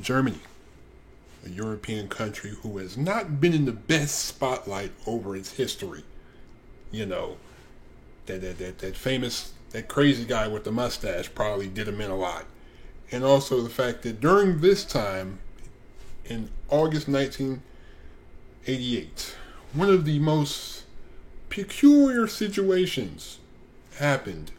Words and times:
Germany, 0.00 0.40
a 1.44 1.48
European 1.48 2.08
country 2.08 2.50
who 2.62 2.78
has 2.78 2.96
not 2.96 3.40
been 3.40 3.52
in 3.52 3.64
the 3.64 3.72
best 3.72 4.24
spotlight 4.24 4.92
over 5.06 5.36
its 5.36 5.52
history. 5.52 6.04
You 6.90 7.06
know, 7.06 7.36
that 8.26 8.40
that 8.42 8.58
that, 8.58 8.78
that 8.78 8.96
famous 8.96 9.52
that 9.70 9.88
crazy 9.88 10.24
guy 10.24 10.48
with 10.48 10.64
the 10.64 10.72
mustache 10.72 11.30
probably 11.34 11.68
did 11.68 11.88
him 11.88 12.00
in 12.00 12.10
a 12.10 12.16
lot. 12.16 12.46
And 13.10 13.24
also 13.24 13.60
the 13.60 13.70
fact 13.70 14.02
that 14.02 14.20
during 14.20 14.60
this 14.60 14.84
time, 14.84 15.38
in 16.24 16.50
August 16.68 17.08
1988, 17.08 19.36
one 19.72 19.90
of 19.90 20.04
the 20.04 20.18
most 20.18 20.82
peculiar 21.48 22.26
situations 22.26 23.38
happened 23.98 24.50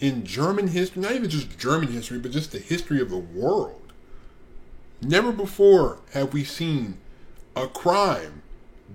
in 0.00 0.24
German 0.24 0.68
history, 0.68 1.02
not 1.02 1.12
even 1.12 1.30
just 1.30 1.58
German 1.58 1.92
history, 1.92 2.18
but 2.18 2.32
just 2.32 2.52
the 2.52 2.58
history 2.58 3.00
of 3.00 3.10
the 3.10 3.18
world. 3.18 3.92
Never 5.02 5.30
before 5.30 5.98
have 6.12 6.32
we 6.32 6.44
seen 6.44 6.98
a 7.54 7.66
crime 7.66 8.42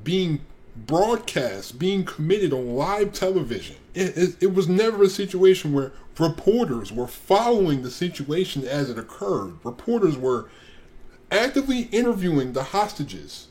being 0.04 0.42
broadcast, 0.76 1.80
being 1.80 2.04
committed 2.04 2.52
on 2.52 2.76
live 2.76 3.14
television. 3.14 3.78
It, 3.94 4.18
it, 4.18 4.36
it, 4.42 4.54
was 4.54 4.68
never 4.68 5.04
a 5.04 5.10
situation 5.10 5.74
where 5.74 5.94
reporters 6.20 6.92
were 6.92 7.08
following 7.08 7.82
the 7.82 7.92
situation 7.92 8.68
as 8.68 8.90
it 8.90 9.00
occurred. 9.00 9.58
Reporters 9.64 10.18
were 10.18 10.50
actively 11.32 11.84
interviewing 11.92 12.54
the 12.54 12.64
hostages, 12.64 13.48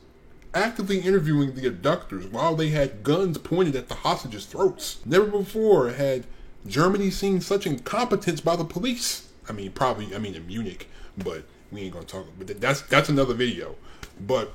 actively 0.53 1.01
interviewing 1.01 1.55
the 1.55 1.67
abductors 1.67 2.27
while 2.27 2.55
they 2.55 2.69
had 2.69 3.03
guns 3.03 3.39
pointed 3.39 3.75
at 3.75 3.89
the 3.89 3.95
hostages' 3.95 4.47
throats. 4.47 5.01
Never 5.07 5.27
before 5.27 5.91
had 5.91 6.27
Germany 6.67 7.11
seeing 7.11 7.41
such 7.41 7.67
incompetence 7.67 8.41
by 8.41 8.57
the 8.57 8.65
police. 8.65 9.29
I 9.49 9.53
mean, 9.53 9.71
probably, 9.73 10.15
I 10.15 10.19
mean, 10.19 10.35
in 10.35 10.47
Munich, 10.47 10.89
but 11.19 11.45
we 11.71 11.83
ain't 11.83 11.93
gonna 11.93 12.07
talk. 12.07 12.27
But 12.39 12.59
that's 12.61 12.81
that's 12.83 13.09
another 13.09 13.35
video. 13.35 13.75
But 14.21 14.53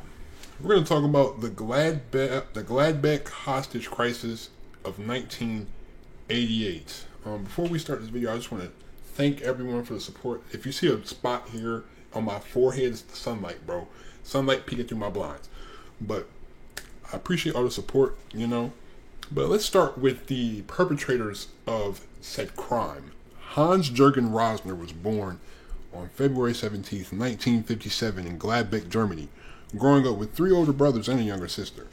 we're 0.62 0.76
gonna 0.76 0.86
talk 0.86 1.04
about 1.04 1.42
the 1.42 1.50
Gladbeck 1.50 2.54
the 2.54 2.64
Gladbeck 2.64 3.28
hostage 3.28 3.90
crisis 3.90 4.50
of 4.84 5.00
1988. 5.00 7.06
Um, 7.26 7.44
before 7.44 7.68
we 7.68 7.80
start 7.80 8.02
this 8.02 8.10
video, 8.10 8.34
I 8.34 8.38
just 8.38 8.52
want 8.52 8.64
to 8.64 8.72
thank 9.14 9.42
everyone 9.42 9.84
for 9.84 9.94
the 9.94 10.00
support. 10.00 10.42
If 10.52 10.66
you 10.66 10.72
see 10.72 10.88
a 10.88 11.06
spot 11.06 11.50
here 11.50 11.84
on 12.14 12.26
my 12.26 12.40
forehead, 12.40 12.86
it's 12.86 13.02
the 13.02 13.16
sunlight, 13.16 13.68
bro. 13.68 13.88
Sunlight 14.24 14.66
peeking 14.66 14.88
through 14.88 14.98
my 14.98 15.10
blinds. 15.10 15.50
But 16.00 16.28
I 17.12 17.18
appreciate 17.18 17.56
all 17.56 17.64
the 17.64 17.72
support, 17.72 18.18
you 18.34 18.48
know. 18.48 18.72
But 19.32 19.48
let's 19.48 19.66
start 19.66 19.96
with 19.96 20.26
the 20.26 20.64
perpetrators 20.64 21.50
of 21.68 22.02
said 22.20 22.56
crime. 22.56 23.12
Hans 23.50 23.92
Jürgen 23.92 24.32
Rosner 24.32 24.76
was 24.76 24.92
born 24.92 25.40
on 25.94 26.10
February 26.10 26.56
17, 26.56 27.00
1957, 27.00 28.26
in 28.26 28.40
Gladbeck, 28.40 28.90
Germany, 28.90 29.30
growing 29.78 30.08
up 30.08 30.18
with 30.18 30.34
three 30.34 30.52
older 30.52 30.74
brothers 30.74 31.08
and 31.08 31.20
a 31.20 31.24
younger 31.24 31.48
sister. 31.48 31.86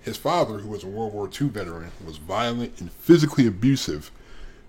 His 0.00 0.16
father, 0.16 0.58
who 0.58 0.68
was 0.68 0.84
a 0.84 0.86
World 0.86 1.12
War 1.12 1.28
II 1.28 1.48
veteran, 1.48 1.90
was 2.04 2.18
violent 2.18 2.80
and 2.80 2.92
physically 2.92 3.48
abusive 3.48 4.12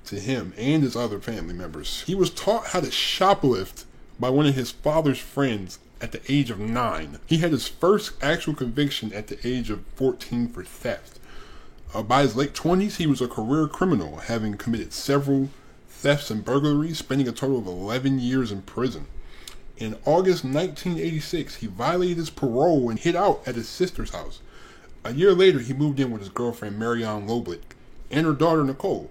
to 0.06 0.20
him 0.20 0.54
and 0.58 0.82
his 0.82 0.96
other 0.96 1.20
family 1.20 1.54
members. 1.54 2.02
He 2.08 2.16
was 2.16 2.32
taught 2.32 2.68
how 2.68 2.80
to 2.80 2.88
shoplift 2.88 3.84
by 4.20 4.32
one 4.32 4.48
of 4.48 4.56
his 4.56 4.72
father's 4.72 5.20
friends 5.20 5.78
at 6.02 6.14
the 6.14 6.22
age 6.28 6.50
of 6.50 6.60
nine. 6.60 7.20
He 7.28 7.38
had 7.38 7.52
his 7.52 7.68
first 7.68 8.14
actual 8.24 8.56
conviction 8.56 9.14
at 9.14 9.28
the 9.28 9.38
age 9.48 9.70
of 9.70 9.86
14 9.96 10.48
for 10.48 10.64
theft. 10.64 11.20
Uh, 11.94 12.04
by 12.04 12.22
his 12.22 12.36
late 12.36 12.54
20s, 12.54 12.98
he 12.98 13.08
was 13.08 13.22
a 13.22 13.28
career 13.28 13.68
criminal, 13.68 14.18
having 14.18 14.58
committed 14.58 14.92
several 14.92 15.50
thefts 15.88 16.30
and 16.30 16.44
burglaries, 16.44 16.98
spending 16.98 17.28
a 17.28 17.32
total 17.32 17.60
of 17.60 17.68
11 17.68 18.20
years 18.20 18.52
in 18.52 18.62
prison. 18.62 19.08
In 19.78 19.96
August 20.06 20.44
1986, 20.44 21.56
he 21.56 21.68
violated 21.68 22.18
his 22.18 22.30
parole 22.30 22.90
and 22.90 23.00
hid 23.00 23.16
out 23.16 23.42
at 23.48 23.56
his 23.56 23.70
sister's 23.70 24.12
house. 24.12 24.42
A 25.04 25.14
year 25.14 25.34
later, 25.34 25.60
he 25.60 25.74
moved 25.74 26.00
in 26.00 26.12
with 26.12 26.22
his 26.22 26.30
girlfriend 26.30 26.78
Marion 26.78 27.28
Loblick 27.28 27.76
and 28.12 28.26
her 28.26 28.34
daughter 28.34 28.64
Nicole. 28.64 29.10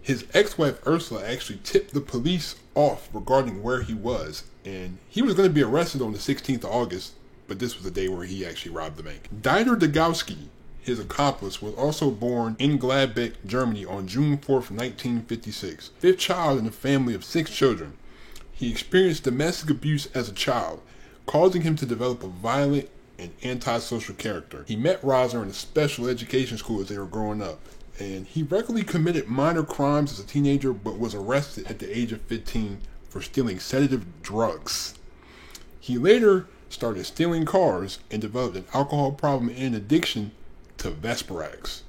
His 0.00 0.26
ex-wife 0.34 0.86
Ursula 0.86 1.26
actually 1.26 1.60
tipped 1.64 1.94
the 1.94 2.00
police 2.00 2.56
off 2.74 3.08
regarding 3.12 3.62
where 3.62 3.82
he 3.82 3.94
was, 3.94 4.44
and 4.64 4.98
he 5.08 5.22
was 5.22 5.34
going 5.34 5.48
to 5.48 5.54
be 5.54 5.62
arrested 5.62 6.02
on 6.02 6.12
the 6.12 6.18
16th 6.18 6.58
of 6.58 6.70
August, 6.70 7.14
but 7.48 7.58
this 7.58 7.74
was 7.74 7.84
the 7.84 7.90
day 7.90 8.08
where 8.08 8.26
he 8.26 8.44
actually 8.44 8.72
robbed 8.72 8.96
the 8.96 9.02
bank. 9.02 9.28
Dieter 9.40 9.78
Degowski, 9.78 10.48
his 10.84 11.00
accomplice, 11.00 11.62
was 11.62 11.74
also 11.74 12.10
born 12.10 12.56
in 12.58 12.78
Gladbeck, 12.78 13.34
Germany 13.46 13.86
on 13.86 14.06
June 14.06 14.36
4, 14.36 14.56
1956. 14.56 15.90
Fifth 15.98 16.18
child 16.18 16.58
in 16.58 16.66
a 16.66 16.70
family 16.70 17.14
of 17.14 17.24
six 17.24 17.50
children. 17.50 17.94
He 18.52 18.70
experienced 18.70 19.24
domestic 19.24 19.70
abuse 19.70 20.06
as 20.14 20.28
a 20.28 20.34
child, 20.34 20.82
causing 21.26 21.62
him 21.62 21.74
to 21.76 21.86
develop 21.86 22.22
a 22.22 22.28
violent 22.28 22.90
and 23.18 23.32
antisocial 23.42 24.14
character. 24.14 24.64
He 24.68 24.76
met 24.76 25.00
Rosner 25.02 25.42
in 25.42 25.48
a 25.48 25.54
special 25.54 26.06
education 26.06 26.58
school 26.58 26.82
as 26.82 26.88
they 26.88 26.98
were 26.98 27.06
growing 27.06 27.42
up, 27.42 27.60
and 27.98 28.26
he 28.26 28.42
regularly 28.42 28.84
committed 28.84 29.26
minor 29.26 29.62
crimes 29.62 30.12
as 30.12 30.20
a 30.20 30.26
teenager 30.26 30.72
but 30.72 30.98
was 30.98 31.14
arrested 31.14 31.66
at 31.66 31.78
the 31.78 31.96
age 31.96 32.12
of 32.12 32.20
15 32.22 32.80
for 33.08 33.22
stealing 33.22 33.58
sedative 33.58 34.22
drugs. 34.22 34.94
He 35.80 35.96
later 35.96 36.46
started 36.68 37.06
stealing 37.06 37.44
cars 37.44 38.00
and 38.10 38.20
developed 38.20 38.56
an 38.56 38.64
alcohol 38.74 39.12
problem 39.12 39.54
and 39.56 39.74
addiction 39.74 40.32
to 40.84 40.90
Vesparax. 40.90 41.80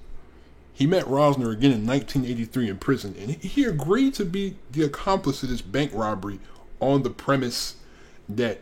He 0.73 0.87
met 0.87 1.05
Rosner 1.05 1.51
again 1.51 1.71
in 1.71 1.85
1983 1.85 2.69
in 2.69 2.77
prison, 2.77 3.15
and 3.19 3.31
he 3.31 3.65
agreed 3.65 4.13
to 4.15 4.25
be 4.25 4.55
the 4.71 4.83
accomplice 4.83 5.41
to 5.41 5.47
this 5.47 5.61
bank 5.61 5.91
robbery 5.93 6.39
on 6.79 7.03
the 7.03 7.09
premise 7.09 7.75
that 8.27 8.59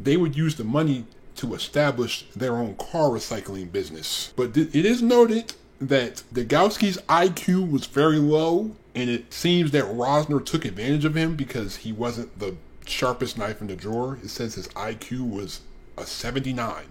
they 0.00 0.16
would 0.16 0.36
use 0.36 0.56
the 0.56 0.64
money 0.64 1.04
to 1.36 1.54
establish 1.54 2.26
their 2.34 2.56
own 2.56 2.76
car 2.76 3.10
recycling 3.10 3.70
business. 3.70 4.32
But 4.36 4.56
it 4.56 4.74
is 4.74 5.02
noted 5.02 5.54
that 5.80 6.22
Degowski's 6.32 6.98
IQ 7.08 7.70
was 7.70 7.86
very 7.86 8.18
low, 8.18 8.74
and 8.94 9.10
it 9.10 9.34
seems 9.34 9.70
that 9.72 9.84
Rosner 9.84 10.44
took 10.44 10.64
advantage 10.64 11.04
of 11.04 11.14
him 11.14 11.36
because 11.36 11.76
he 11.76 11.92
wasn't 11.92 12.38
the 12.38 12.56
sharpest 12.86 13.36
knife 13.36 13.60
in 13.60 13.66
the 13.66 13.76
drawer. 13.76 14.18
It 14.22 14.30
says 14.30 14.54
his 14.54 14.68
IQ 14.68 15.30
was 15.30 15.60
a 15.98 16.06
79. 16.06 16.84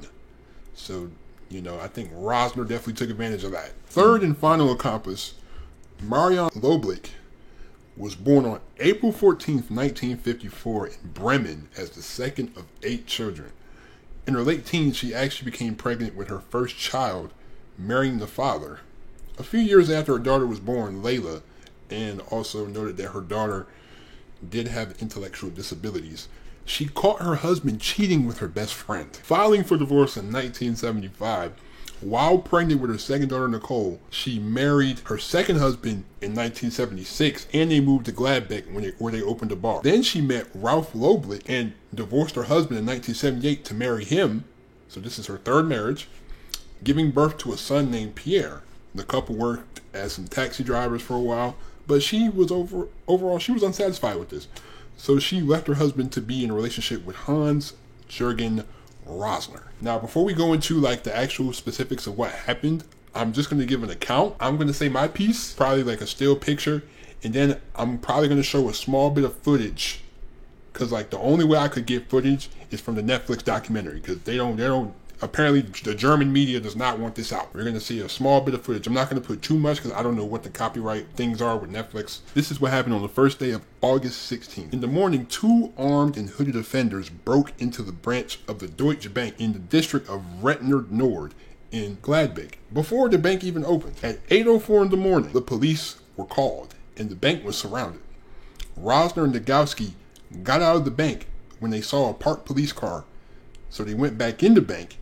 So, 0.73 1.11
you 1.51 1.61
know, 1.61 1.79
I 1.79 1.87
think 1.87 2.11
Rosner 2.13 2.67
definitely 2.67 2.93
took 2.93 3.09
advantage 3.09 3.43
of 3.43 3.51
that. 3.51 3.71
Third 3.87 4.23
and 4.23 4.37
final 4.37 4.71
accomplice, 4.71 5.33
Marion 6.01 6.49
Loblick, 6.49 7.09
was 7.97 8.15
born 8.15 8.45
on 8.45 8.61
April 8.79 9.11
14, 9.11 9.55
1954 9.55 10.87
in 10.87 10.93
Bremen 11.13 11.67
as 11.77 11.91
the 11.91 12.01
second 12.01 12.53
of 12.55 12.65
eight 12.83 13.05
children. 13.05 13.51
In 14.25 14.33
her 14.33 14.43
late 14.43 14.65
teens, 14.65 14.95
she 14.95 15.13
actually 15.13 15.51
became 15.51 15.75
pregnant 15.75 16.15
with 16.15 16.29
her 16.29 16.39
first 16.39 16.77
child 16.77 17.33
marrying 17.77 18.19
the 18.19 18.27
father. 18.27 18.79
A 19.37 19.43
few 19.43 19.59
years 19.59 19.89
after 19.89 20.13
her 20.13 20.19
daughter 20.19 20.47
was 20.47 20.59
born, 20.59 21.01
Layla, 21.01 21.41
and 21.89 22.21
also 22.29 22.65
noted 22.65 22.97
that 22.97 23.09
her 23.09 23.21
daughter 23.21 23.67
did 24.47 24.67
have 24.69 25.01
intellectual 25.01 25.49
disabilities, 25.49 26.29
she 26.65 26.87
caught 26.87 27.21
her 27.21 27.35
husband 27.35 27.81
cheating 27.81 28.25
with 28.25 28.39
her 28.39 28.47
best 28.47 28.73
friend. 28.73 29.15
Filing 29.17 29.63
for 29.63 29.77
divorce 29.77 30.15
in 30.15 30.31
1975, 30.31 31.53
while 32.01 32.39
pregnant 32.39 32.81
with 32.81 32.89
her 32.89 32.97
second 32.97 33.29
daughter 33.29 33.47
Nicole, 33.47 33.99
she 34.09 34.39
married 34.39 34.99
her 35.05 35.19
second 35.19 35.57
husband 35.57 36.03
in 36.19 36.31
1976 36.31 37.47
and 37.53 37.69
they 37.69 37.79
moved 37.79 38.05
to 38.07 38.11
Gladbeck 38.11 38.71
when 38.71 38.83
they, 38.83 38.89
where 38.97 39.11
they 39.11 39.21
opened 39.21 39.51
a 39.51 39.55
bar. 39.55 39.81
Then 39.83 40.01
she 40.01 40.19
met 40.19 40.47
Ralph 40.55 40.93
Loblick 40.93 41.43
and 41.47 41.73
divorced 41.93 42.35
her 42.35 42.43
husband 42.43 42.79
in 42.79 42.85
1978 42.85 43.65
to 43.65 43.73
marry 43.75 44.03
him. 44.03 44.45
So 44.87 44.99
this 44.99 45.19
is 45.19 45.27
her 45.27 45.37
third 45.37 45.67
marriage 45.67 46.07
giving 46.83 47.11
birth 47.11 47.37
to 47.37 47.53
a 47.53 47.57
son 47.57 47.91
named 47.91 48.15
Pierre. 48.15 48.63
The 48.95 49.03
couple 49.03 49.35
worked 49.35 49.81
as 49.93 50.13
some 50.13 50.27
taxi 50.27 50.63
drivers 50.63 51.01
for 51.01 51.15
a 51.15 51.21
while, 51.21 51.55
but 51.87 52.01
she 52.01 52.29
was 52.29 52.51
over 52.51 52.87
overall 53.07 53.39
she 53.39 53.51
was 53.51 53.63
unsatisfied 53.63 54.17
with 54.17 54.29
this. 54.29 54.47
So 55.01 55.17
she 55.17 55.41
left 55.41 55.65
her 55.65 55.73
husband 55.73 56.11
to 56.11 56.21
be 56.21 56.43
in 56.43 56.51
a 56.51 56.53
relationship 56.53 57.03
with 57.03 57.15
Hans 57.15 57.73
Jürgen 58.07 58.65
Rosner. 59.07 59.63
Now, 59.81 59.97
before 59.97 60.23
we 60.23 60.35
go 60.35 60.53
into 60.53 60.79
like 60.79 61.01
the 61.01 61.17
actual 61.17 61.53
specifics 61.53 62.05
of 62.05 62.19
what 62.19 62.29
happened, 62.29 62.83
I'm 63.15 63.33
just 63.33 63.49
going 63.49 63.59
to 63.59 63.65
give 63.65 63.81
an 63.81 63.89
account. 63.89 64.35
I'm 64.39 64.57
going 64.57 64.67
to 64.67 64.75
say 64.75 64.89
my 64.89 65.07
piece, 65.07 65.53
probably 65.53 65.81
like 65.81 66.01
a 66.01 66.05
still 66.05 66.35
picture, 66.35 66.83
and 67.23 67.33
then 67.33 67.59
I'm 67.75 67.97
probably 67.97 68.27
going 68.27 68.39
to 68.39 68.47
show 68.47 68.69
a 68.69 68.75
small 68.75 69.09
bit 69.09 69.23
of 69.23 69.35
footage 69.37 70.03
because 70.71 70.91
like 70.91 71.09
the 71.09 71.17
only 71.17 71.45
way 71.45 71.57
I 71.57 71.67
could 71.67 71.87
get 71.87 72.07
footage 72.07 72.51
is 72.69 72.79
from 72.79 72.93
the 72.93 73.01
Netflix 73.01 73.43
documentary 73.43 74.01
because 74.01 74.19
they 74.19 74.37
don't 74.37 74.55
they 74.55 74.67
don't 74.67 74.93
apparently 75.21 75.61
the 75.61 75.95
German 75.95 76.33
media 76.33 76.59
does 76.59 76.75
not 76.75 76.99
want 76.99 77.15
this 77.15 77.31
out. 77.31 77.53
We're 77.53 77.63
going 77.63 77.75
to 77.75 77.79
see 77.79 77.99
a 77.99 78.09
small 78.09 78.41
bit 78.41 78.53
of 78.53 78.63
footage. 78.63 78.87
I'm 78.87 78.93
not 78.93 79.09
going 79.09 79.21
to 79.21 79.27
put 79.27 79.41
too 79.41 79.57
much 79.57 79.77
because 79.77 79.91
I 79.91 80.01
don't 80.01 80.15
know 80.15 80.25
what 80.25 80.43
the 80.43 80.49
copyright 80.49 81.07
things 81.15 81.41
are 81.41 81.57
with 81.57 81.71
Netflix. 81.71 82.19
This 82.33 82.51
is 82.51 82.59
what 82.59 82.71
happened 82.71 82.95
on 82.95 83.01
the 83.01 83.09
first 83.09 83.39
day 83.39 83.51
of 83.51 83.61
August 83.81 84.31
16th. 84.31 84.73
In 84.73 84.81
the 84.81 84.87
morning, 84.87 85.25
two 85.25 85.73
armed 85.77 86.17
and 86.17 86.29
hooded 86.29 86.55
offenders 86.55 87.09
broke 87.09 87.53
into 87.59 87.81
the 87.81 87.91
branch 87.91 88.39
of 88.47 88.59
the 88.59 88.67
Deutsche 88.67 89.13
Bank 89.13 89.35
in 89.37 89.53
the 89.53 89.59
district 89.59 90.09
of 90.09 90.23
Rentfort 90.41 90.89
Nord 90.89 91.33
in 91.71 91.97
Gladbeck 91.97 92.55
before 92.73 93.09
the 93.09 93.17
bank 93.17 93.43
even 93.43 93.63
opened. 93.65 93.95
At 94.03 94.27
8.04 94.27 94.83
in 94.83 94.89
the 94.89 94.97
morning, 94.97 95.31
the 95.31 95.41
police 95.41 96.01
were 96.17 96.25
called 96.25 96.75
and 96.97 97.09
the 97.09 97.15
bank 97.15 97.43
was 97.43 97.57
surrounded. 97.57 98.01
Rosner 98.77 99.23
and 99.23 99.33
Degowski 99.33 99.91
got 100.43 100.61
out 100.61 100.77
of 100.77 100.85
the 100.85 100.91
bank 100.91 101.27
when 101.59 101.71
they 101.71 101.81
saw 101.81 102.09
a 102.09 102.13
parked 102.13 102.45
police 102.45 102.73
car. 102.73 103.05
So 103.69 103.83
they 103.83 103.93
went 103.93 104.17
back 104.17 104.43
in 104.43 104.53
the 104.53 104.61
bank. 104.61 104.97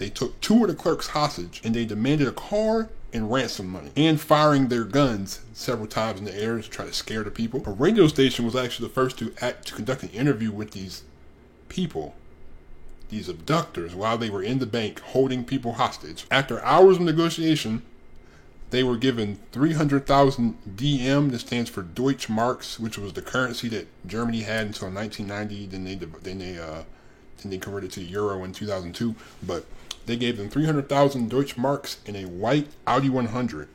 They 0.00 0.08
took 0.08 0.40
two 0.40 0.62
of 0.64 0.70
the 0.70 0.74
clerks 0.74 1.08
hostage 1.08 1.60
and 1.62 1.74
they 1.74 1.84
demanded 1.84 2.26
a 2.26 2.32
car 2.32 2.88
and 3.12 3.30
ransom 3.30 3.68
money 3.68 3.90
and 3.94 4.18
firing 4.18 4.68
their 4.68 4.84
guns 4.84 5.40
several 5.52 5.86
times 5.86 6.18
in 6.18 6.24
the 6.24 6.34
air 6.34 6.58
to 6.58 6.70
try 6.70 6.86
to 6.86 6.92
scare 6.94 7.22
the 7.22 7.30
people. 7.30 7.62
A 7.66 7.70
radio 7.70 8.08
station 8.08 8.46
was 8.46 8.56
actually 8.56 8.88
the 8.88 8.94
first 8.94 9.18
to 9.18 9.34
act 9.42 9.66
to 9.68 9.74
conduct 9.74 10.02
an 10.02 10.08
interview 10.08 10.50
with 10.52 10.70
these 10.70 11.02
people, 11.68 12.14
these 13.10 13.28
abductors, 13.28 13.94
while 13.94 14.16
they 14.16 14.30
were 14.30 14.42
in 14.42 14.58
the 14.58 14.64
bank 14.64 15.00
holding 15.00 15.44
people 15.44 15.74
hostage. 15.74 16.24
After 16.30 16.64
hours 16.64 16.96
of 16.96 17.02
negotiation, 17.02 17.82
they 18.70 18.82
were 18.82 18.96
given 18.96 19.38
300,000 19.52 20.56
DM, 20.76 21.30
that 21.30 21.40
stands 21.40 21.68
for 21.68 21.82
Deutsche 21.82 22.30
Marks, 22.30 22.80
which 22.80 22.96
was 22.96 23.12
the 23.12 23.20
currency 23.20 23.68
that 23.68 23.86
Germany 24.06 24.42
had 24.42 24.68
until 24.68 24.90
1990. 24.90 25.66
Then 25.66 25.84
they 25.84 25.94
then 25.96 26.38
they 26.38 26.58
uh, 26.58 26.84
then 27.42 27.50
they 27.50 27.58
converted 27.58 27.90
to 27.92 28.00
the 28.00 28.06
euro 28.06 28.44
in 28.44 28.52
2002. 28.52 29.14
But 29.42 29.66
they 30.10 30.16
gave 30.16 30.36
them 30.36 30.50
300,000 30.50 31.30
Deutschmarks 31.30 31.96
in 32.06 32.16
a 32.16 32.24
white 32.24 32.68
Audi 32.86 33.08
100. 33.08 33.68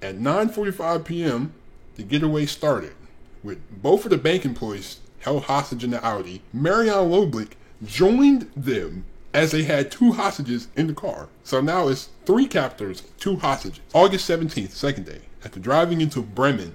At 0.00 0.16
9:45 0.16 1.04
p.m., 1.04 1.52
the 1.96 2.02
getaway 2.02 2.46
started, 2.46 2.94
with 3.42 3.58
both 3.82 4.04
of 4.04 4.10
the 4.10 4.18
bank 4.18 4.44
employees 4.44 5.00
held 5.20 5.44
hostage 5.44 5.84
in 5.84 5.90
the 5.90 6.04
Audi. 6.04 6.42
Marion 6.52 7.10
Loblick 7.10 7.52
joined 7.84 8.50
them 8.56 9.04
as 9.32 9.50
they 9.50 9.64
had 9.64 9.90
two 9.90 10.12
hostages 10.12 10.68
in 10.76 10.86
the 10.86 10.94
car. 10.94 11.28
So 11.42 11.60
now 11.60 11.88
it's 11.88 12.08
three 12.24 12.46
captors, 12.46 13.02
two 13.18 13.36
hostages. 13.36 13.80
August 13.92 14.28
17th, 14.28 14.70
second 14.70 15.06
day. 15.06 15.22
After 15.44 15.60
driving 15.60 16.00
into 16.00 16.22
Bremen, 16.22 16.74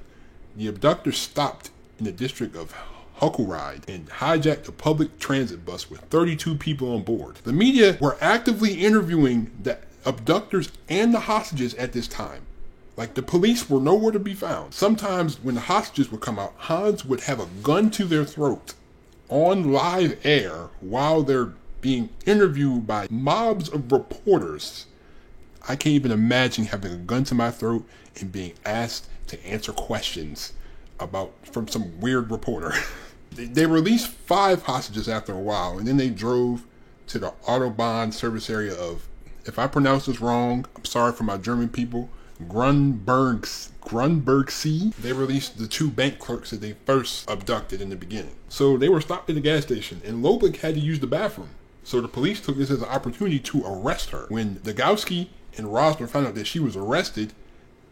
the 0.55 0.67
abductors 0.67 1.17
stopped 1.17 1.69
in 1.97 2.05
the 2.05 2.11
district 2.11 2.55
of 2.55 2.71
Huckelried 3.19 3.87
and 3.87 4.09
hijacked 4.09 4.67
a 4.67 4.71
public 4.71 5.19
transit 5.19 5.65
bus 5.65 5.89
with 5.89 5.99
32 6.01 6.55
people 6.55 6.93
on 6.93 7.03
board. 7.03 7.35
The 7.43 7.53
media 7.53 7.97
were 7.99 8.17
actively 8.21 8.73
interviewing 8.73 9.51
the 9.61 9.77
abductors 10.05 10.71
and 10.87 11.13
the 11.13 11.19
hostages 11.21 11.73
at 11.75 11.91
this 11.91 12.07
time. 12.07 12.43
Like 12.95 13.13
the 13.13 13.21
police 13.21 13.69
were 13.69 13.79
nowhere 13.79 14.11
to 14.11 14.19
be 14.19 14.33
found. 14.33 14.73
Sometimes 14.73 15.41
when 15.41 15.55
the 15.55 15.61
hostages 15.61 16.11
would 16.11 16.21
come 16.21 16.39
out, 16.39 16.53
Hans 16.57 17.05
would 17.05 17.21
have 17.21 17.39
a 17.39 17.47
gun 17.63 17.91
to 17.91 18.05
their 18.05 18.25
throat 18.25 18.73
on 19.29 19.71
live 19.71 20.19
air 20.25 20.69
while 20.79 21.21
they're 21.21 21.53
being 21.81 22.09
interviewed 22.25 22.85
by 22.85 23.07
mobs 23.09 23.69
of 23.69 23.91
reporters. 23.91 24.85
I 25.63 25.75
can't 25.75 25.95
even 25.95 26.11
imagine 26.11 26.65
having 26.65 26.91
a 26.91 26.97
gun 26.97 27.23
to 27.25 27.35
my 27.35 27.51
throat 27.51 27.87
and 28.19 28.31
being 28.31 28.53
asked 28.65 29.07
to 29.27 29.45
answer 29.45 29.71
questions 29.71 30.53
about 30.99 31.31
from 31.43 31.67
some 31.67 31.99
weird 31.99 32.31
reporter. 32.31 32.73
they, 33.31 33.65
released 33.65 34.07
five 34.07 34.63
hostages 34.63 35.07
after 35.07 35.33
a 35.33 35.39
while, 35.39 35.77
and 35.77 35.87
then 35.87 35.97
they 35.97 36.09
drove 36.09 36.65
to 37.07 37.19
the 37.19 37.31
Autobahn 37.47 38.13
service 38.13 38.49
area 38.49 38.73
of, 38.73 39.07
if 39.45 39.57
I 39.57 39.67
pronounce 39.67 40.05
this 40.05 40.21
wrong, 40.21 40.65
I'm 40.75 40.85
sorry 40.85 41.13
for 41.13 41.23
my 41.23 41.37
German 41.37 41.69
people, 41.69 42.09
Grunberg's 42.47 43.71
Grunberg 43.81 44.49
C. 44.49 44.93
They 44.99 45.11
released 45.11 45.57
the 45.57 45.67
two 45.67 45.89
bank 45.89 46.19
clerks 46.19 46.51
that 46.51 46.61
they 46.61 46.73
first 46.85 47.29
abducted 47.29 47.81
in 47.81 47.89
the 47.89 47.95
beginning. 47.95 48.35
So 48.47 48.77
they 48.77 48.89
were 48.89 49.01
stopped 49.01 49.29
at 49.29 49.35
the 49.35 49.41
gas 49.41 49.63
station, 49.63 50.01
and 50.05 50.23
Loblick 50.23 50.57
had 50.57 50.75
to 50.75 50.79
use 50.79 50.99
the 50.99 51.07
bathroom. 51.07 51.49
So 51.83 51.99
the 51.99 52.07
police 52.07 52.39
took 52.39 52.57
this 52.57 52.69
as 52.69 52.81
an 52.81 52.89
opportunity 52.89 53.39
to 53.39 53.63
arrest 53.65 54.11
her. 54.11 54.25
When 54.29 54.57
Degowski 54.57 55.29
and 55.57 55.67
Rosner 55.67 56.07
found 56.07 56.27
out 56.27 56.35
that 56.35 56.47
she 56.47 56.59
was 56.59 56.75
arrested, 56.75 57.33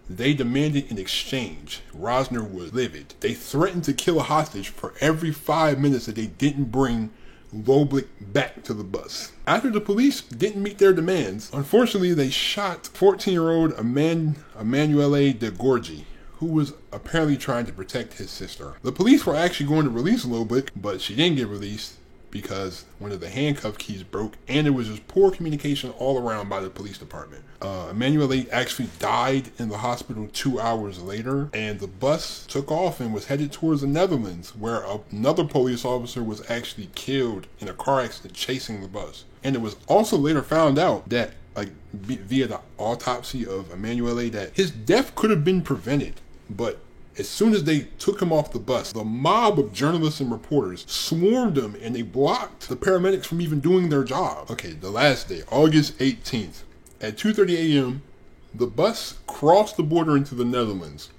they 0.09 0.33
demanded 0.33 0.89
an 0.89 0.97
exchange. 0.97 1.81
Rosner 1.95 2.49
was 2.49 2.73
livid. 2.73 3.13
They 3.19 3.33
threatened 3.33 3.83
to 3.85 3.93
kill 3.93 4.19
a 4.19 4.23
hostage 4.23 4.69
for 4.69 4.93
every 5.01 5.31
five 5.31 5.79
minutes 5.79 6.05
that 6.05 6.15
they 6.15 6.27
didn't 6.27 6.71
bring 6.71 7.11
Loblick 7.53 8.07
back 8.21 8.63
to 8.63 8.73
the 8.73 8.83
bus. 8.83 9.31
After 9.45 9.69
the 9.69 9.81
police 9.81 10.21
didn't 10.21 10.63
meet 10.63 10.77
their 10.77 10.93
demands, 10.93 11.49
unfortunately 11.53 12.13
they 12.13 12.29
shot 12.29 12.83
14-year-old 12.83 13.71
Eman- 13.73 14.35
Emanuele 14.59 15.33
de 15.33 15.51
Giorgi, 15.51 16.03
who 16.37 16.47
was 16.47 16.73
apparently 16.91 17.37
trying 17.37 17.65
to 17.65 17.71
protect 17.73 18.15
his 18.15 18.29
sister. 18.29 18.73
The 18.83 18.91
police 18.91 19.25
were 19.25 19.35
actually 19.35 19.67
going 19.67 19.85
to 19.85 19.89
release 19.89 20.25
Loblick, 20.25 20.69
but 20.75 20.99
she 21.01 21.15
didn't 21.15 21.37
get 21.37 21.47
released 21.47 21.95
because 22.41 22.85
one 22.99 23.11
of 23.11 23.19
the 23.19 23.29
handcuff 23.29 23.79
keys 23.79 24.03
broke 24.03 24.37
and 24.47 24.67
it 24.67 24.69
was 24.69 24.87
just 24.87 25.07
poor 25.07 25.31
communication 25.31 25.89
all 25.97 26.19
around 26.19 26.47
by 26.47 26.59
the 26.59 26.69
police 26.69 26.99
department. 26.99 27.43
Uh, 27.61 27.87
Emanuele 27.89 28.45
actually 28.51 28.89
died 28.99 29.49
in 29.57 29.69
the 29.69 29.79
hospital 29.79 30.29
two 30.31 30.59
hours 30.59 31.01
later 31.01 31.49
and 31.51 31.79
the 31.79 31.87
bus 31.87 32.45
took 32.45 32.71
off 32.71 32.99
and 32.99 33.11
was 33.11 33.25
headed 33.25 33.51
towards 33.51 33.81
the 33.81 33.87
Netherlands 33.87 34.55
where 34.55 34.85
another 35.11 35.43
police 35.43 35.83
officer 35.83 36.23
was 36.23 36.47
actually 36.47 36.89
killed 36.93 37.47
in 37.59 37.67
a 37.67 37.73
car 37.73 38.01
accident 38.01 38.35
chasing 38.35 38.81
the 38.81 38.87
bus. 38.87 39.25
And 39.43 39.55
it 39.55 39.59
was 39.59 39.75
also 39.87 40.15
later 40.15 40.43
found 40.43 40.77
out 40.77 41.09
that 41.09 41.31
like 41.55 41.69
via 41.91 42.45
the 42.45 42.61
autopsy 42.77 43.47
of 43.47 43.71
Emanuele 43.71 44.29
that 44.29 44.55
his 44.55 44.69
death 44.69 45.15
could 45.15 45.31
have 45.31 45.43
been 45.43 45.63
prevented, 45.63 46.21
but 46.51 46.77
as 47.17 47.27
soon 47.27 47.53
as 47.53 47.63
they 47.63 47.81
took 47.97 48.21
him 48.21 48.31
off 48.31 48.51
the 48.51 48.59
bus, 48.59 48.91
the 48.91 49.03
mob 49.03 49.59
of 49.59 49.73
journalists 49.73 50.19
and 50.19 50.31
reporters 50.31 50.85
swarmed 50.87 51.57
him 51.57 51.75
and 51.81 51.95
they 51.95 52.03
blocked 52.03 52.69
the 52.69 52.75
paramedics 52.75 53.25
from 53.25 53.41
even 53.41 53.59
doing 53.59 53.89
their 53.89 54.03
job. 54.03 54.51
Okay, 54.51 54.71
the 54.71 54.91
last 54.91 55.27
day, 55.27 55.41
August 55.51 55.97
18th, 55.97 56.63
at 57.01 57.17
2:30 57.17 57.55
a.m., 57.55 58.01
the 58.53 58.67
bus 58.67 59.15
crossed 59.25 59.77
the 59.77 59.83
border 59.83 60.15
into 60.15 60.35
the 60.35 60.45
Netherlands. 60.45 61.09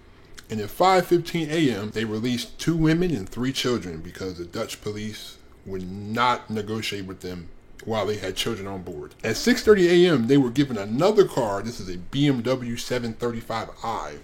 And 0.50 0.61
at 0.61 0.71
5:15 0.71 1.50
a.m., 1.50 1.91
they 1.91 2.05
released 2.05 2.59
two 2.59 2.77
women 2.77 3.15
and 3.15 3.29
three 3.29 3.53
children 3.53 4.00
because 4.00 4.39
the 4.39 4.45
Dutch 4.45 4.81
police 4.81 5.37
would 5.67 5.91
not 5.91 6.49
negotiate 6.49 7.05
with 7.05 7.21
them 7.21 7.49
while 7.85 8.06
they 8.06 8.17
had 8.17 8.35
children 8.37 8.67
on 8.67 8.83
board. 8.83 9.15
At 9.25 9.37
6:30 9.37 9.89
a.m., 9.89 10.27
they 10.29 10.37
were 10.37 10.50
given 10.50 10.79
another 10.79 11.27
car. 11.27 11.61
This 11.62 11.81
is 11.81 11.89
a 11.89 11.99
BMW 11.99 12.75
735i 12.77 14.19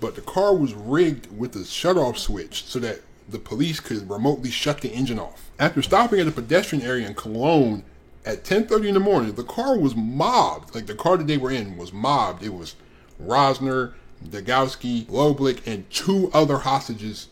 but 0.00 0.14
the 0.14 0.20
car 0.20 0.54
was 0.54 0.74
rigged 0.74 1.36
with 1.36 1.56
a 1.56 1.64
shut-off 1.64 2.18
switch 2.18 2.64
so 2.64 2.78
that 2.80 3.00
the 3.28 3.38
police 3.38 3.80
could 3.80 4.08
remotely 4.08 4.50
shut 4.50 4.80
the 4.80 4.90
engine 4.90 5.18
off. 5.18 5.50
After 5.58 5.82
stopping 5.82 6.20
at 6.20 6.28
a 6.28 6.32
pedestrian 6.32 6.84
area 6.84 7.06
in 7.06 7.14
Cologne 7.14 7.82
at 8.24 8.44
10:30 8.44 8.88
in 8.88 8.94
the 8.94 9.00
morning, 9.00 9.34
the 9.34 9.42
car 9.42 9.78
was 9.78 9.96
mobbed. 9.96 10.74
Like 10.74 10.86
the 10.86 10.94
car 10.94 11.16
that 11.16 11.26
they 11.26 11.38
were 11.38 11.50
in 11.50 11.76
was 11.76 11.92
mobbed. 11.92 12.42
It 12.42 12.54
was 12.54 12.76
Rosner, 13.22 13.94
Degowski, 14.24 15.06
Loblick, 15.06 15.66
and 15.66 15.90
two 15.90 16.30
other 16.32 16.58
hostages 16.58 17.28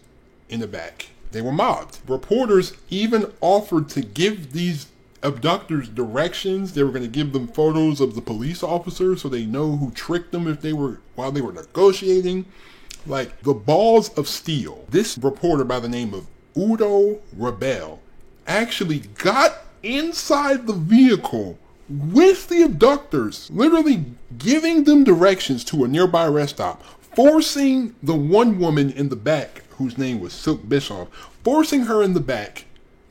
in 0.48 0.60
the 0.60 0.66
back. 0.66 1.10
They 1.32 1.42
were 1.42 1.52
mobbed. 1.52 1.98
Reporters 2.08 2.74
even 2.90 3.32
offered 3.40 3.88
to 3.90 4.00
give 4.00 4.52
these 4.52 4.86
abductors 5.24 5.88
directions. 5.88 6.74
They 6.74 6.84
were 6.84 6.90
going 6.90 7.02
to 7.02 7.08
give 7.08 7.32
them 7.32 7.48
photos 7.48 8.00
of 8.00 8.14
the 8.14 8.20
police 8.20 8.62
officers 8.62 9.22
so 9.22 9.28
they 9.28 9.46
know 9.46 9.76
who 9.76 9.90
tricked 9.90 10.30
them 10.30 10.46
if 10.46 10.60
they 10.60 10.72
were 10.72 11.00
while 11.16 11.32
they 11.32 11.40
were 11.40 11.52
negotiating. 11.52 12.44
Like 13.06 13.42
the 13.42 13.54
balls 13.54 14.10
of 14.10 14.28
steel. 14.28 14.84
This 14.90 15.18
reporter 15.18 15.64
by 15.64 15.80
the 15.80 15.88
name 15.88 16.14
of 16.14 16.26
Udo 16.56 17.20
Rebel 17.36 18.00
actually 18.46 19.00
got 19.00 19.64
inside 19.82 20.66
the 20.66 20.72
vehicle 20.72 21.58
with 21.88 22.48
the 22.48 22.62
abductors, 22.62 23.50
literally 23.50 24.04
giving 24.38 24.84
them 24.84 25.04
directions 25.04 25.64
to 25.64 25.84
a 25.84 25.88
nearby 25.88 26.26
rest 26.26 26.56
stop, 26.56 26.82
forcing 27.14 27.94
the 28.02 28.14
one 28.14 28.58
woman 28.58 28.90
in 28.90 29.10
the 29.10 29.16
back, 29.16 29.62
whose 29.70 29.98
name 29.98 30.20
was 30.20 30.32
Silk 30.32 30.66
Bischoff, 30.66 31.08
forcing 31.42 31.82
her 31.82 32.02
in 32.02 32.14
the 32.14 32.20
back 32.20 32.64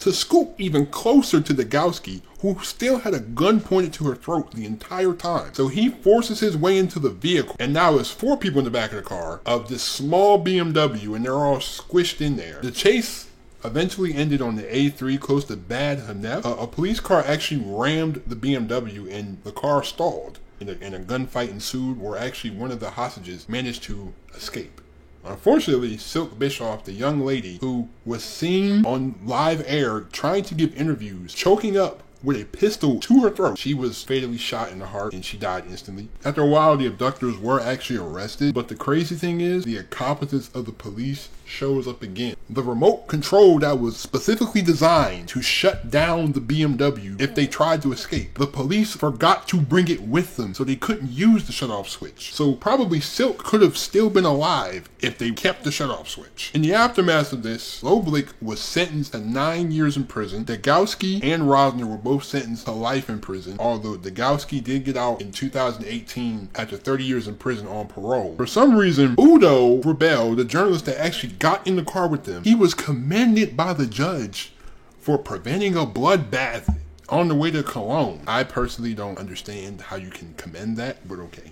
to 0.03 0.11
scoop 0.11 0.53
even 0.57 0.85
closer 0.85 1.39
to 1.39 1.53
Degowski, 1.53 2.21
who 2.41 2.59
still 2.61 2.99
had 2.99 3.13
a 3.13 3.21
gun 3.21 3.61
pointed 3.61 3.93
to 3.93 4.03
her 4.03 4.15
throat 4.15 4.51
the 4.51 4.65
entire 4.65 5.13
time. 5.13 5.53
So 5.53 5.69
he 5.69 5.87
forces 5.87 6.41
his 6.41 6.57
way 6.57 6.77
into 6.77 6.99
the 6.99 7.09
vehicle, 7.09 7.55
and 7.57 7.73
now 7.73 7.93
there's 7.93 8.11
four 8.11 8.35
people 8.35 8.59
in 8.59 8.65
the 8.65 8.71
back 8.71 8.91
of 8.91 8.97
the 8.97 9.03
car 9.03 9.39
of 9.45 9.69
this 9.69 9.81
small 9.81 10.43
BMW, 10.43 11.15
and 11.15 11.23
they're 11.23 11.33
all 11.33 11.57
squished 11.57 12.19
in 12.19 12.35
there. 12.35 12.59
The 12.61 12.71
chase 12.71 13.29
eventually 13.63 14.13
ended 14.13 14.41
on 14.41 14.57
the 14.57 14.63
A3 14.63 15.17
close 15.21 15.45
to 15.45 15.55
Bad 15.55 15.99
Honnef. 15.99 16.43
a 16.43 16.67
police 16.67 16.99
car 16.99 17.23
actually 17.25 17.63
rammed 17.65 18.23
the 18.27 18.35
BMW, 18.35 19.09
and 19.09 19.41
the 19.45 19.53
car 19.53 19.83
stalled. 19.83 20.39
And 20.59 20.69
a, 20.69 20.77
and 20.81 20.93
a 20.95 20.99
gunfight 20.99 21.49
ensued 21.49 21.99
where 21.99 22.17
actually 22.17 22.51
one 22.51 22.71
of 22.71 22.79
the 22.81 22.91
hostages 22.91 23.47
managed 23.47 23.83
to 23.83 24.13
escape. 24.35 24.81
Unfortunately, 25.25 25.97
Silk 25.97 26.37
Bischoff, 26.37 26.83
the 26.83 26.91
young 26.91 27.21
lady 27.21 27.57
who 27.61 27.89
was 28.05 28.23
seen 28.23 28.85
on 28.85 29.15
live 29.25 29.63
air 29.65 30.01
trying 30.01 30.43
to 30.43 30.55
give 30.55 30.75
interviews, 30.75 31.33
choking 31.33 31.77
up 31.77 32.03
with 32.23 32.41
a 32.41 32.45
pistol 32.45 32.99
to 33.01 33.21
her 33.21 33.29
throat. 33.29 33.57
She 33.57 33.73
was 33.73 34.01
fatally 34.01 34.37
shot 34.37 34.71
in 34.71 34.79
the 34.79 34.87
heart 34.87 35.13
and 35.13 35.25
she 35.25 35.37
died 35.37 35.65
instantly. 35.69 36.07
After 36.23 36.41
a 36.41 36.47
while, 36.47 36.77
the 36.77 36.87
abductors 36.87 37.37
were 37.37 37.59
actually 37.59 37.99
arrested, 37.99 38.53
but 38.53 38.69
the 38.69 38.75
crazy 38.75 39.15
thing 39.15 39.41
is, 39.41 39.65
the 39.65 39.77
incompetence 39.77 40.49
of 40.53 40.65
the 40.65 40.71
police 40.71 41.29
shows 41.53 41.87
up 41.87 42.01
again. 42.01 42.35
The 42.49 42.63
remote 42.63 43.07
control 43.07 43.59
that 43.59 43.79
was 43.79 43.95
specifically 43.95 44.61
designed 44.61 45.27
to 45.29 45.41
shut 45.41 45.91
down 45.91 46.31
the 46.31 46.41
BMW 46.41 47.19
if 47.21 47.35
they 47.35 47.45
tried 47.45 47.83
to 47.83 47.93
escape. 47.93 48.37
The 48.39 48.47
police 48.47 48.95
forgot 48.95 49.47
to 49.49 49.61
bring 49.61 49.87
it 49.87 50.01
with 50.01 50.35
them, 50.35 50.53
so 50.53 50.63
they 50.63 50.75
couldn't 50.75 51.11
use 51.11 51.45
the 51.45 51.53
shut-off 51.53 51.87
switch. 51.87 52.33
So 52.33 52.53
probably 52.53 52.99
Silk 52.99 53.43
could 53.43 53.61
have 53.61 53.77
still 53.77 54.09
been 54.09 54.25
alive 54.25 54.89
if 54.99 55.17
they 55.17 55.31
kept 55.31 55.63
the 55.63 55.71
shut-off 55.71 56.09
switch. 56.09 56.51
In 56.55 56.63
the 56.63 56.73
aftermath 56.73 57.31
of 57.31 57.43
this, 57.43 57.81
Loblich 57.83 58.29
was 58.41 58.59
sentenced 58.59 59.11
to 59.11 59.19
nine 59.19 59.71
years 59.71 59.95
in 59.95 60.05
prison. 60.05 60.45
Degowski 60.45 61.23
and 61.23 61.43
Rosner 61.43 61.85
were 61.85 61.97
both 61.97 62.23
sentenced 62.23 62.65
to 62.65 62.71
life 62.71 63.09
in 63.09 63.19
prison, 63.19 63.57
although 63.59 63.95
Degowski 63.95 64.63
did 64.63 64.85
get 64.85 64.97
out 64.97 65.21
in 65.21 65.31
2018 65.31 66.49
after 66.55 66.77
30 66.77 67.03
years 67.03 67.27
in 67.27 67.35
prison 67.35 67.67
on 67.67 67.87
parole. 67.87 68.35
For 68.37 68.47
some 68.47 68.75
reason, 68.75 69.15
Udo 69.19 69.81
Rebel, 69.81 70.35
the 70.35 70.45
journalist 70.45 70.85
that 70.85 70.99
actually 70.99 71.33
got 71.43 71.67
in 71.67 71.75
the 71.75 71.83
car 71.83 72.07
with 72.07 72.23
them, 72.23 72.41
he 72.45 72.55
was 72.55 72.73
commended 72.73 73.57
by 73.57 73.73
the 73.73 73.85
judge 73.85 74.53
for 74.97 75.17
preventing 75.17 75.75
a 75.75 75.85
bloodbath 75.85 76.77
on 77.09 77.27
the 77.27 77.35
way 77.35 77.51
to 77.51 77.61
Cologne. 77.61 78.21
I 78.25 78.45
personally 78.45 78.93
don't 78.93 79.19
understand 79.19 79.81
how 79.81 79.97
you 79.97 80.09
can 80.09 80.33
commend 80.35 80.77
that, 80.77 81.05
but 81.05 81.19
okay. 81.19 81.51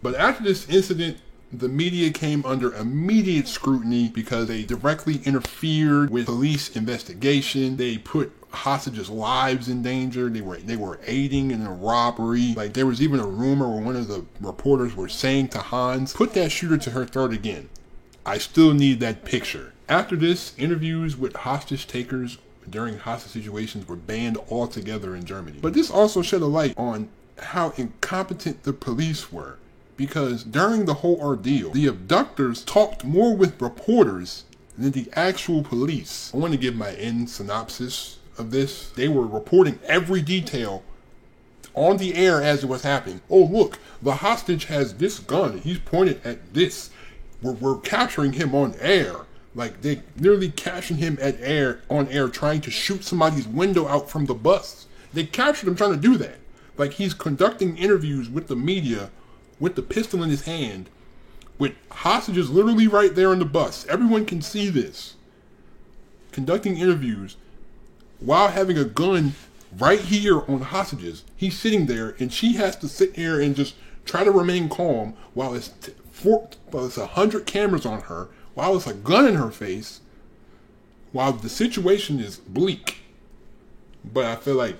But 0.00 0.14
after 0.14 0.44
this 0.44 0.68
incident, 0.68 1.18
the 1.52 1.68
media 1.68 2.12
came 2.12 2.46
under 2.46 2.72
immediate 2.72 3.48
scrutiny 3.48 4.08
because 4.08 4.46
they 4.46 4.62
directly 4.62 5.20
interfered 5.24 6.10
with 6.10 6.26
police 6.26 6.76
investigation. 6.76 7.76
They 7.76 7.98
put 7.98 8.32
hostages' 8.50 9.10
lives 9.10 9.68
in 9.68 9.82
danger. 9.82 10.28
They 10.28 10.40
were 10.40 10.58
they 10.58 10.76
were 10.76 11.00
aiding 11.04 11.50
in 11.50 11.66
a 11.66 11.72
robbery. 11.72 12.54
Like 12.56 12.74
there 12.74 12.86
was 12.86 13.02
even 13.02 13.18
a 13.18 13.26
rumor 13.26 13.68
where 13.68 13.82
one 13.82 13.96
of 13.96 14.06
the 14.06 14.24
reporters 14.40 14.94
were 14.94 15.08
saying 15.08 15.48
to 15.48 15.58
Hans, 15.58 16.12
"Put 16.12 16.32
that 16.34 16.52
shooter 16.52 16.78
to 16.78 16.90
her 16.90 17.04
throat 17.04 17.32
again." 17.32 17.68
I 18.24 18.38
still 18.38 18.72
need 18.72 19.00
that 19.00 19.24
picture. 19.24 19.72
After 19.88 20.16
this, 20.16 20.54
interviews 20.56 21.16
with 21.16 21.34
hostage 21.36 21.86
takers 21.86 22.38
during 22.68 22.98
hostage 22.98 23.32
situations 23.32 23.88
were 23.88 23.96
banned 23.96 24.38
altogether 24.50 25.16
in 25.16 25.24
Germany. 25.24 25.58
But 25.60 25.74
this 25.74 25.90
also 25.90 26.22
shed 26.22 26.42
a 26.42 26.46
light 26.46 26.74
on 26.76 27.08
how 27.38 27.70
incompetent 27.76 28.62
the 28.62 28.72
police 28.72 29.32
were. 29.32 29.56
Because 29.96 30.44
during 30.44 30.84
the 30.84 30.94
whole 30.94 31.20
ordeal, 31.20 31.70
the 31.70 31.86
abductors 31.86 32.64
talked 32.64 33.04
more 33.04 33.36
with 33.36 33.60
reporters 33.60 34.44
than 34.78 34.92
the 34.92 35.08
actual 35.12 35.62
police. 35.62 36.30
I 36.32 36.38
want 36.38 36.52
to 36.52 36.58
give 36.58 36.74
my 36.74 36.92
end 36.92 37.28
synopsis 37.28 38.18
of 38.38 38.50
this. 38.50 38.88
They 38.90 39.08
were 39.08 39.26
reporting 39.26 39.78
every 39.86 40.22
detail 40.22 40.82
on 41.74 41.98
the 41.98 42.14
air 42.14 42.42
as 42.42 42.64
it 42.64 42.68
was 42.68 42.82
happening. 42.82 43.20
Oh, 43.28 43.44
look, 43.44 43.78
the 44.00 44.16
hostage 44.16 44.66
has 44.66 44.94
this 44.94 45.18
gun. 45.18 45.58
He's 45.58 45.78
pointed 45.78 46.20
at 46.24 46.54
this. 46.54 46.90
We're, 47.42 47.76
capturing 47.78 48.34
him 48.34 48.54
on 48.54 48.74
air. 48.78 49.14
Like 49.54 49.82
they 49.82 50.02
literally 50.16 50.50
captured 50.50 50.96
him 50.96 51.18
at 51.20 51.36
air 51.40 51.80
on 51.90 52.08
air 52.08 52.28
trying 52.28 52.60
to 52.62 52.70
shoot 52.70 53.04
somebody's 53.04 53.46
window 53.46 53.86
out 53.86 54.08
from 54.08 54.26
the 54.26 54.34
bus. 54.34 54.86
They 55.12 55.24
captured 55.24 55.68
him 55.68 55.76
trying 55.76 55.92
to 55.92 55.96
do 55.98 56.16
that. 56.18 56.38
Like 56.78 56.94
he's 56.94 57.12
conducting 57.12 57.76
interviews 57.76 58.30
with 58.30 58.46
the 58.46 58.56
media 58.56 59.10
with 59.60 59.76
the 59.76 59.82
pistol 59.82 60.22
in 60.22 60.30
his 60.30 60.42
hand 60.42 60.88
with 61.58 61.72
hostages 61.90 62.50
literally 62.50 62.88
right 62.88 63.14
there 63.14 63.30
on 63.30 63.38
the 63.38 63.44
bus. 63.44 63.86
Everyone 63.86 64.24
can 64.24 64.42
see 64.42 64.68
this. 64.68 65.14
Conducting 66.32 66.78
interviews 66.78 67.36
while 68.18 68.48
having 68.48 68.78
a 68.78 68.84
gun 68.84 69.34
right 69.78 70.00
here 70.00 70.40
on 70.50 70.60
hostages. 70.62 71.24
He's 71.36 71.58
sitting 71.58 71.86
there 71.86 72.16
and 72.18 72.32
she 72.32 72.54
has 72.54 72.74
to 72.76 72.88
sit 72.88 73.14
here 73.16 73.40
and 73.40 73.54
just 73.54 73.74
try 74.04 74.24
to 74.24 74.30
remain 74.30 74.68
calm 74.68 75.14
while 75.34 75.54
it's 75.54 75.68
t- 75.68 75.92
four, 76.22 76.48
it's 76.72 76.98
a 76.98 77.06
hundred 77.06 77.46
cameras 77.46 77.84
on 77.84 78.02
her 78.02 78.28
while 78.54 78.76
it's 78.76 78.86
a 78.86 78.94
gun 78.94 79.26
in 79.26 79.34
her 79.34 79.50
face, 79.50 80.00
while 81.12 81.32
the 81.32 81.48
situation 81.48 82.20
is 82.20 82.36
bleak. 82.36 82.98
But 84.04 84.24
I 84.24 84.36
feel 84.36 84.54
like 84.56 84.76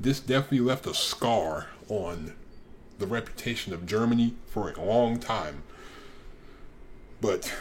this 0.00 0.20
definitely 0.20 0.60
left 0.60 0.86
a 0.86 0.94
scar 0.94 1.68
on 1.88 2.34
the 2.98 3.06
reputation 3.06 3.72
of 3.72 3.86
Germany 3.86 4.34
for 4.46 4.70
a 4.70 4.82
long 4.82 5.18
time. 5.18 5.62
But 7.20 7.52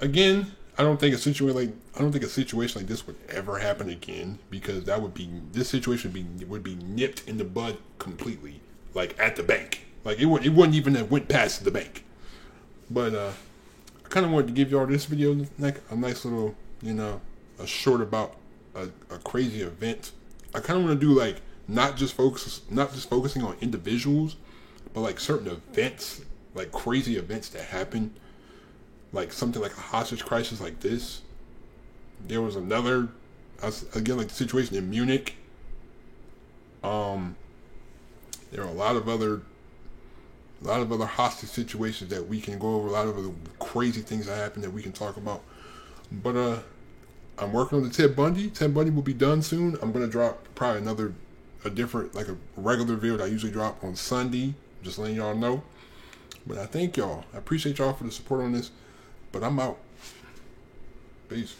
again, 0.00 0.52
I 0.78 0.82
don't 0.82 0.98
think 0.98 1.14
a 1.14 1.18
situation 1.18 1.56
like 1.56 1.70
I 1.94 2.00
don't 2.00 2.12
think 2.12 2.24
a 2.24 2.28
situation 2.28 2.80
like 2.80 2.88
this 2.88 3.06
would 3.06 3.16
ever 3.28 3.58
happen 3.58 3.90
again 3.90 4.38
because 4.50 4.84
that 4.84 5.02
would 5.02 5.14
be 5.14 5.28
this 5.52 5.68
situation 5.68 6.12
would 6.12 6.38
be 6.38 6.44
would 6.44 6.62
be 6.62 6.76
nipped 6.76 7.28
in 7.28 7.38
the 7.38 7.44
bud 7.44 7.78
completely, 7.98 8.60
like 8.94 9.18
at 9.18 9.36
the 9.36 9.42
bank. 9.42 9.86
Like 10.04 10.18
it 10.18 10.26
would 10.26 10.44
it 10.44 10.50
wouldn't 10.50 10.74
even 10.74 10.94
have 10.94 11.10
went 11.10 11.28
past 11.28 11.64
the 11.64 11.70
bank. 11.70 12.04
But 12.90 13.14
uh 13.14 13.32
kind 14.12 14.26
of 14.26 14.32
wanted 14.32 14.48
to 14.48 14.52
give 14.52 14.70
y'all 14.70 14.84
this 14.84 15.06
video, 15.06 15.46
like 15.58 15.80
a 15.90 15.96
nice 15.96 16.26
little, 16.26 16.54
you 16.82 16.92
know, 16.92 17.18
a 17.58 17.66
short 17.66 18.02
about 18.02 18.36
a, 18.74 18.88
a 19.08 19.18
crazy 19.24 19.62
event. 19.62 20.12
I 20.54 20.60
kind 20.60 20.78
of 20.78 20.84
want 20.84 21.00
to 21.00 21.06
do 21.06 21.18
like 21.18 21.40
not 21.66 21.96
just 21.96 22.12
focus, 22.14 22.60
not 22.68 22.92
just 22.92 23.08
focusing 23.08 23.42
on 23.42 23.56
individuals, 23.62 24.36
but 24.92 25.00
like 25.00 25.18
certain 25.18 25.48
events, 25.48 26.20
like 26.54 26.72
crazy 26.72 27.16
events 27.16 27.48
that 27.50 27.62
happen, 27.62 28.12
like 29.14 29.32
something 29.32 29.62
like 29.62 29.74
a 29.78 29.80
hostage 29.80 30.26
crisis 30.26 30.60
like 30.60 30.80
this. 30.80 31.22
There 32.28 32.42
was 32.42 32.54
another, 32.54 33.08
again, 33.94 34.18
like 34.18 34.28
the 34.28 34.34
situation 34.34 34.76
in 34.76 34.90
Munich. 34.90 35.36
Um, 36.84 37.36
there 38.50 38.62
are 38.62 38.68
a 38.68 38.72
lot 38.72 38.96
of 38.96 39.08
other 39.08 39.40
a 40.62 40.68
lot 40.68 40.80
of 40.80 40.92
other 40.92 41.06
hostage 41.06 41.50
situations 41.50 42.10
that 42.10 42.26
we 42.26 42.40
can 42.40 42.58
go 42.58 42.74
over, 42.74 42.88
a 42.88 42.92
lot 42.92 43.06
of 43.08 43.18
other 43.18 43.30
crazy 43.58 44.00
things 44.00 44.26
that 44.26 44.36
happen 44.36 44.62
that 44.62 44.70
we 44.70 44.82
can 44.82 44.92
talk 44.92 45.16
about. 45.16 45.42
But 46.10 46.36
uh, 46.36 46.58
I'm 47.38 47.52
working 47.52 47.78
on 47.78 47.84
the 47.84 47.90
Ted 47.90 48.14
Bundy. 48.14 48.50
Ted 48.50 48.74
Bundy 48.74 48.90
will 48.90 49.02
be 49.02 49.14
done 49.14 49.42
soon. 49.42 49.76
I'm 49.82 49.92
gonna 49.92 50.06
drop 50.06 50.46
probably 50.54 50.82
another, 50.82 51.14
a 51.64 51.70
different, 51.70 52.14
like 52.14 52.28
a 52.28 52.36
regular 52.56 52.94
video 52.94 53.16
that 53.16 53.24
I 53.24 53.26
usually 53.28 53.52
drop 53.52 53.82
on 53.82 53.96
Sunday. 53.96 54.54
Just 54.82 54.98
letting 54.98 55.16
y'all 55.16 55.36
know. 55.36 55.62
But 56.46 56.58
I 56.58 56.66
thank 56.66 56.96
y'all. 56.96 57.24
I 57.32 57.38
appreciate 57.38 57.78
y'all 57.78 57.92
for 57.92 58.04
the 58.04 58.12
support 58.12 58.40
on 58.42 58.52
this. 58.52 58.70
But 59.30 59.42
I'm 59.42 59.58
out. 59.58 59.78
Peace. 61.28 61.54